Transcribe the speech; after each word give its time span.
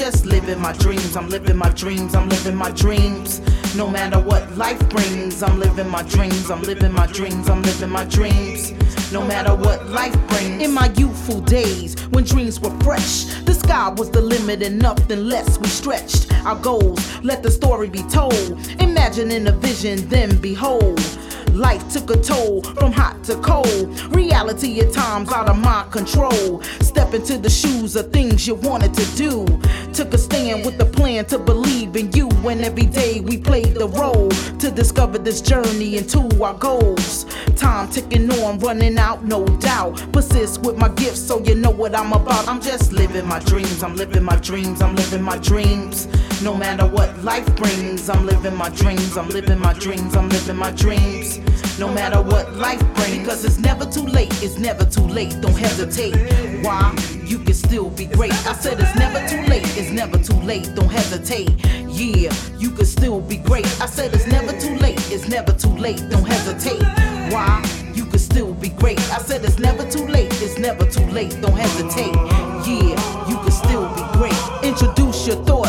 living 0.00 0.58
my 0.58 0.72
dreams. 0.72 1.16
I'm 1.16 1.28
living 1.28 1.56
my 1.56 1.68
dreams. 1.70 2.14
I'm 2.14 2.28
living 2.28 2.54
my 2.54 2.70
dreams. 2.70 3.40
No 3.76 3.86
matter 3.88 4.18
what 4.18 4.56
life 4.56 4.80
brings, 4.88 5.42
I'm 5.42 5.60
living 5.60 5.88
my 5.88 6.02
dreams. 6.02 6.50
I'm 6.50 6.62
living 6.62 6.92
my 6.92 7.06
dreams. 7.08 7.48
I'm 7.50 7.62
living 7.62 7.90
my 7.90 8.04
dreams. 8.04 8.72
No 9.12 9.22
matter 9.22 9.54
what 9.54 9.86
life 9.90 10.16
brings. 10.28 10.62
In 10.62 10.72
my 10.72 10.90
youthful 10.96 11.40
days, 11.42 12.00
when 12.08 12.24
dreams 12.24 12.58
were 12.58 12.76
fresh, 12.80 13.24
the 13.44 13.52
sky 13.52 13.90
was 13.90 14.10
the 14.10 14.22
limit 14.22 14.62
and 14.62 14.78
nothing 14.78 15.26
less. 15.26 15.58
We 15.58 15.66
stretched 15.66 16.32
our 16.46 16.56
goals. 16.56 16.98
Let 17.22 17.42
the 17.42 17.50
story 17.50 17.90
be 17.90 18.02
told. 18.04 18.58
Imagining 18.80 19.46
a 19.46 19.52
vision, 19.52 20.08
then 20.08 20.36
behold. 20.38 21.00
Life 21.52 21.86
took 21.92 22.08
a 22.08 22.16
toll 22.16 22.62
from 22.62 22.92
hot 22.92 23.22
to 23.24 23.36
cold. 23.36 24.00
Reality 24.14 24.80
at 24.80 24.92
times 24.92 25.30
out 25.30 25.50
of 25.50 25.58
my 25.58 25.84
control. 25.90 26.62
Step 26.80 27.12
into 27.12 27.36
the 27.36 27.50
shoes 27.50 27.94
of 27.94 28.10
things 28.10 28.46
you 28.46 28.54
wanted 28.54 28.94
to 28.94 29.04
do. 29.16 29.44
Took 29.92 30.14
a 30.14 30.18
stand 30.18 30.64
with 30.64 30.80
a 30.80 30.86
plan 30.86 31.26
to 31.26 31.38
believe 31.38 31.94
in 31.96 32.10
you. 32.12 32.28
And 32.48 32.62
every 32.64 32.86
day 32.86 33.20
we 33.20 33.36
played 33.36 33.74
the 33.74 33.88
role 33.88 34.30
to 34.30 34.70
discover 34.70 35.18
this 35.18 35.42
journey 35.42 35.98
into 35.98 36.20
our 36.42 36.54
goals. 36.54 37.26
Time 37.82 37.90
ticking 37.90 38.30
on, 38.30 38.60
running 38.60 38.96
out, 38.96 39.24
no 39.24 39.44
doubt. 39.58 40.06
Persist 40.12 40.60
with 40.60 40.76
my 40.76 40.88
gifts 40.90 41.20
so 41.20 41.42
you 41.42 41.56
know 41.56 41.70
what 41.70 41.96
I'm 41.96 42.12
about. 42.12 42.46
I'm 42.46 42.60
just 42.60 42.92
living 42.92 43.26
my 43.26 43.40
dreams. 43.40 43.82
I'm 43.82 43.96
living 43.96 44.22
my 44.22 44.36
dreams. 44.36 44.80
I'm 44.80 44.94
living 44.94 45.20
my 45.20 45.36
dreams. 45.38 46.06
No 46.42 46.54
matter 46.54 46.86
what 46.86 47.18
life 47.24 47.44
brings, 47.56 48.08
I'm 48.08 48.24
living 48.24 48.54
my 48.54 48.68
dreams. 48.68 49.16
I'm 49.16 49.28
living 49.30 49.58
my 49.58 49.72
dreams. 49.72 50.14
I'm 50.14 50.28
living 50.28 50.54
my 50.54 50.70
dreams. 50.70 51.40
No 51.80 51.92
matter 51.92 52.22
what 52.22 52.52
life 52.54 52.80
brings, 52.94 53.26
cause 53.26 53.44
it's 53.44 53.58
never 53.58 53.84
too 53.84 54.06
late. 54.06 54.30
It's 54.44 54.58
never 54.58 54.84
too 54.84 55.08
late. 55.08 55.36
Don't 55.40 55.58
hesitate. 55.58 56.14
Why? 56.64 56.94
You 57.24 57.40
can 57.40 57.54
still 57.54 57.90
be 57.90 58.04
great. 58.04 58.32
I 58.46 58.52
said 58.52 58.78
it's 58.78 58.94
never 58.94 59.26
too 59.26 59.42
late. 59.50 59.64
It's 59.76 59.90
never 59.90 60.18
too 60.18 60.40
late. 60.42 60.72
Don't 60.76 60.88
hesitate. 60.88 61.50
Yeah, 61.88 62.32
you 62.58 62.70
can 62.70 62.86
still 62.86 63.20
be 63.20 63.38
great. 63.38 63.66
I 63.80 63.86
said 63.86 64.14
it's 64.14 64.28
never 64.28 64.52
too 64.60 64.76
late. 64.76 65.00
It's 65.10 65.28
never 65.28 65.52
too 65.52 65.76
late. 65.76 66.00
Don't 66.10 66.28
hesitate. 66.28 67.11
Why? 67.32 67.64
You 67.94 68.04
can 68.04 68.18
still 68.18 68.52
be 68.52 68.68
great. 68.68 69.00
I 69.10 69.16
said 69.16 69.42
it's 69.42 69.58
never 69.58 69.90
too 69.90 70.06
late. 70.06 70.30
It's 70.42 70.58
never 70.58 70.84
too 70.84 71.06
late. 71.06 71.30
Don't 71.40 71.56
hesitate. 71.56 72.14
Yeah, 72.68 73.26
you 73.26 73.36
can 73.38 73.50
still 73.50 73.88
be 73.94 74.02
great. 74.18 74.36
Introduce 74.62 75.26
your 75.26 75.36
thoughts. 75.46 75.61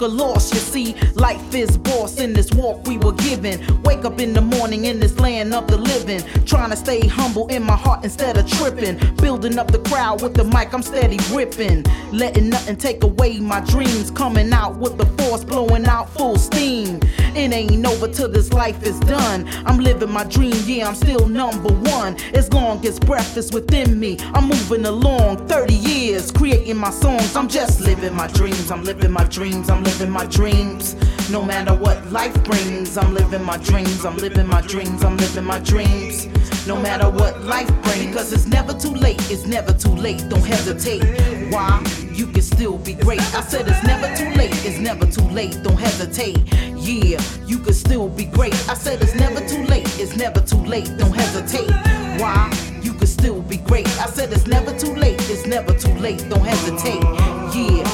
Took 0.00 0.10
a 0.10 0.14
loss. 0.14 0.52
You 0.52 0.58
see, 0.58 0.94
life 1.14 1.54
is 1.54 1.76
boss 1.76 2.18
in 2.18 2.32
this 2.32 2.52
walk 2.52 2.86
we 2.86 2.96
were 2.98 3.12
given. 3.12 3.60
Wake 3.82 4.04
up 4.04 4.18
in 4.20 4.32
the 4.32 4.40
morning 4.40 4.86
in 4.86 5.00
this 5.00 5.18
land 5.18 5.54
of 5.54 5.66
the 5.66 5.76
living, 5.76 6.22
trying 6.44 6.70
to 6.70 6.76
stay 6.76 7.06
humble 7.06 7.48
in 7.48 7.62
my 7.62 7.76
heart 7.76 8.04
instead 8.04 8.36
of 8.36 8.50
tripping. 8.50 8.98
Building 9.16 9.58
up 9.58 9.70
the 9.70 9.78
crowd 9.80 10.22
with 10.22 10.34
the 10.34 10.44
mic, 10.44 10.72
I'm 10.72 10.82
steady 10.82 11.18
ripping, 11.32 11.84
letting 12.12 12.48
nothing 12.48 12.76
take 12.76 13.02
away 13.04 13.40
my 13.40 13.60
dreams. 13.60 14.10
Coming 14.10 14.52
out 14.52 14.76
with 14.76 14.96
the 14.96 15.06
force, 15.22 15.44
blowing 15.44 15.86
out 15.86 16.08
full 16.10 16.36
steam. 16.36 17.00
It 17.34 17.52
ain't 17.52 17.86
over 17.86 18.08
till 18.08 18.28
this 18.28 18.52
life 18.52 18.82
is 18.82 18.98
done. 19.00 19.48
I'm 19.66 19.78
living 19.78 20.10
my 20.10 20.24
dream, 20.24 20.56
yeah, 20.64 20.88
I'm 20.88 20.94
still 20.94 21.28
number 21.28 21.72
one. 21.90 22.16
As 22.34 22.52
long 22.52 22.84
as 22.86 22.98
breath 22.98 23.36
is 23.36 23.52
within 23.52 24.00
me, 24.00 24.18
I'm 24.34 24.48
moving 24.48 24.86
along. 24.86 25.46
30 25.46 25.74
years 25.74 26.30
creating 26.30 26.76
my 26.76 26.90
songs, 26.90 27.36
I'm 27.36 27.48
just 27.48 27.80
living 27.80 28.14
my 28.14 28.26
dreams. 28.28 28.70
I'm 28.70 28.82
living 28.82 29.10
my 29.10 29.24
dreams, 29.24 29.68
I'm 29.68 29.82
living 29.84 29.89
my 30.10 30.26
dreams. 30.26 30.94
No 31.30 31.42
matter 31.42 31.74
what 31.74 32.10
life 32.10 32.34
brings, 32.44 32.96
I'm 32.96 33.12
living 33.12 33.42
my 33.42 33.56
dreams. 33.58 34.04
I'm 34.04 34.16
living 34.16 34.46
my 34.46 34.60
dreams, 34.60 35.04
I'm 35.04 35.16
living 35.16 35.44
my 35.44 35.58
dreams. 35.58 36.26
No 36.66 36.80
matter 36.80 37.10
what 37.10 37.40
life 37.42 37.70
brings, 37.82 38.14
cause 38.14 38.32
it's 38.32 38.46
never 38.46 38.72
too 38.72 38.92
late, 38.94 39.20
it's 39.30 39.46
never 39.46 39.72
too 39.72 39.94
late. 39.94 40.24
Don't 40.28 40.44
hesitate. 40.44 41.02
Why? 41.52 41.82
You 42.12 42.26
can 42.26 42.42
still 42.42 42.78
be 42.78 42.94
great. 42.94 43.20
I 43.34 43.42
said 43.42 43.66
it's 43.68 43.82
never 43.84 44.14
too 44.16 44.30
late, 44.38 44.52
it's 44.64 44.78
never 44.78 45.06
too 45.06 45.28
late. 45.30 45.62
Don't 45.62 45.78
hesitate. 45.78 46.38
Yeah, 46.76 47.20
you 47.46 47.58
can 47.58 47.74
still 47.74 48.08
be 48.08 48.24
great. 48.26 48.54
I 48.68 48.74
said 48.74 49.02
it's 49.02 49.14
never 49.14 49.40
too 49.46 49.64
late, 49.64 49.86
it's 50.00 50.16
never 50.16 50.40
too 50.40 50.64
late. 50.64 50.90
Don't 50.98 51.14
hesitate. 51.14 51.70
Why? 52.20 52.50
You 52.82 52.92
can 52.94 53.06
still 53.06 53.42
be 53.42 53.58
great. 53.58 53.88
I 53.98 54.06
said 54.06 54.32
it's 54.32 54.46
never 54.46 54.76
too 54.78 54.94
late, 54.94 55.20
it's 55.30 55.46
never 55.46 55.72
too 55.72 55.94
late. 55.94 56.24
Don't 56.28 56.44
hesitate. 56.44 57.02
Yeah, 57.54 57.89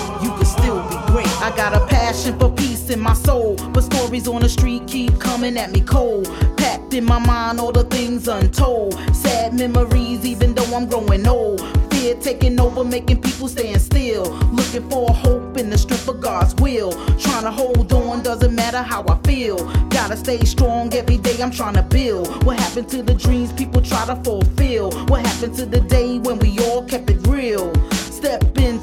got 1.56 1.74
a 1.74 1.86
passion 1.86 2.38
for 2.38 2.52
peace 2.52 2.90
in 2.90 3.00
my 3.00 3.14
soul, 3.14 3.56
but 3.72 3.82
stories 3.82 4.28
on 4.28 4.42
the 4.42 4.48
street 4.48 4.86
keep 4.86 5.18
coming 5.18 5.56
at 5.56 5.72
me 5.72 5.80
cold. 5.80 6.26
Packed 6.58 6.92
in 6.92 7.04
my 7.04 7.18
mind, 7.18 7.58
all 7.58 7.72
the 7.72 7.84
things 7.84 8.28
untold. 8.28 8.94
Sad 9.14 9.54
memories, 9.54 10.26
even 10.26 10.54
though 10.54 10.76
I'm 10.76 10.86
growing 10.86 11.26
old. 11.26 11.60
Fear 11.90 12.16
taking 12.16 12.60
over, 12.60 12.84
making 12.84 13.22
people 13.22 13.48
stand 13.48 13.80
still. 13.80 14.30
Looking 14.52 14.88
for 14.90 15.08
hope 15.10 15.56
in 15.56 15.70
the 15.70 15.78
strength 15.78 16.08
of 16.08 16.20
God's 16.20 16.54
will. 16.56 16.92
Trying 17.16 17.44
to 17.44 17.50
hold 17.50 17.90
on, 17.90 18.22
doesn't 18.22 18.54
matter 18.54 18.82
how 18.82 19.04
I 19.08 19.18
feel. 19.26 19.56
Gotta 19.88 20.16
stay 20.16 20.44
strong 20.44 20.92
every 20.92 21.16
day, 21.16 21.40
I'm 21.42 21.50
trying 21.50 21.74
to 21.74 21.82
build. 21.82 22.44
What 22.44 22.60
happened 22.60 22.88
to 22.90 23.02
the 23.02 23.14
dreams 23.14 23.52
people 23.54 23.80
try 23.80 24.04
to 24.06 24.16
fulfill? 24.16 24.92
What 25.06 25.24
happened 25.24 25.54
to 25.54 25.64
the 25.64 25.80
day 25.80 26.18
when 26.18 26.38
we 26.38 26.58
all 26.66 26.84
kept 26.84 27.08
it 27.08 27.26
real? 27.26 27.72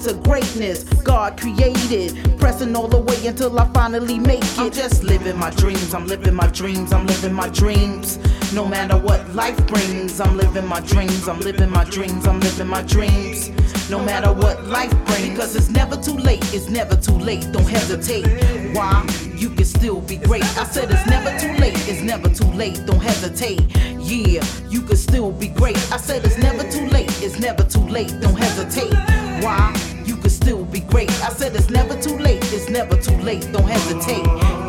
Into 0.05 0.15
greatness 0.15 0.83
God 0.83 1.39
created. 1.39 2.37
Pressing 2.37 2.75
all 2.75 2.89
the 2.89 2.99
way 2.99 3.25
until 3.25 3.57
I 3.57 3.65
finally 3.71 4.19
make 4.19 4.43
it. 4.43 4.59
I'm 4.59 4.69
just 4.69 5.01
living 5.01 5.37
my 5.37 5.49
dreams. 5.51 5.93
I'm 5.93 6.07
living 6.07 6.33
my 6.33 6.47
dreams. 6.47 6.91
I'm 6.91 7.07
living 7.07 7.31
my 7.31 7.47
dreams. 7.47 8.19
No 8.51 8.67
matter 8.67 8.97
what 8.97 9.33
life 9.33 9.55
brings, 9.65 10.19
I'm 10.19 10.35
living 10.35 10.65
my 10.65 10.81
dreams. 10.81 11.29
I'm 11.29 11.39
living 11.39 11.69
my 11.69 11.85
dreams. 11.85 12.27
I'm 12.27 12.41
living 12.41 12.67
my 12.67 12.81
dreams. 12.81 13.49
No 13.89 14.03
matter 14.03 14.33
what 14.33 14.65
life 14.65 14.91
brings, 15.05 15.39
cause 15.39 15.55
it's 15.55 15.69
never 15.69 15.95
too 15.95 16.17
late. 16.17 16.43
It's 16.53 16.67
never 16.67 16.97
too 16.97 17.17
late. 17.17 17.47
Don't 17.53 17.69
hesitate. 17.69 18.75
Why? 18.75 19.07
You 19.35 19.51
can 19.51 19.65
still 19.65 20.01
be 20.01 20.17
great. 20.17 20.43
I 20.57 20.65
said 20.65 20.91
it's 20.91 21.07
never 21.07 21.31
too 21.39 21.53
late. 21.61 21.75
It's 21.87 22.01
never 22.01 22.27
too 22.27 22.51
late. 22.51 22.85
Don't 22.85 23.01
hesitate. 23.01 23.61
Yeah, 23.99 24.43
you 24.67 24.81
can 24.81 24.97
still 24.97 25.31
be 25.31 25.47
great. 25.47 25.77
I 25.93 25.97
said 25.97 26.25
it's 26.25 26.37
never 26.37 26.69
too 26.69 26.87
late. 26.87 27.09
It's 27.23 27.39
never 27.39 27.63
too 27.63 27.87
late. 27.87 28.13
Don't 28.19 28.37
hesitate. 28.37 29.22
Great. 30.83 31.09
I 31.21 31.29
said 31.29 31.55
it's 31.55 31.69
never 31.69 31.99
too 32.01 32.17
late. 32.17 32.41
It's 32.53 32.69
never 32.69 32.95
too 32.95 33.17
late. 33.17 33.41
Don't 33.51 33.67
hesitate. 33.67 34.25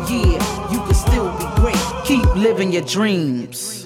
Yeah, 0.09 0.71
you 0.71 0.79
can 0.79 0.93
still 0.93 1.31
be 1.37 1.45
great. 1.61 1.77
Keep 2.05 2.35
living 2.35 2.71
your 2.71 2.83
dreams. 2.83 3.84